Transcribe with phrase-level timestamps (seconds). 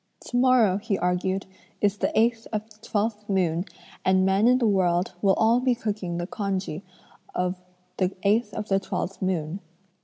[0.25, 1.45] 'Tomorrow,' he argued,
[1.79, 3.63] 'is the eighth of the twelfth moon,
[4.03, 6.81] and men in the world will all be cooking the congee
[7.35, 7.55] of
[7.97, 9.59] the eighth of the twelfth moon.